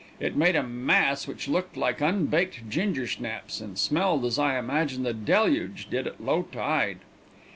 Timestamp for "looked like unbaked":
1.47-2.67